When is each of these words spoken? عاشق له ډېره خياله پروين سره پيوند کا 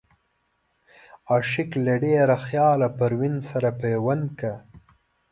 عاشق 1.31 1.69
له 1.85 1.93
ډېره 2.03 2.35
خياله 2.45 2.87
پروين 2.97 3.35
سره 3.49 3.69
پيوند 3.81 4.25
کا 4.39 4.53